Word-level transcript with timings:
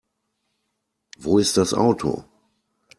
Wo 1.19 1.37
ist 1.37 1.57
das 1.57 1.75
Auto? 1.75 2.25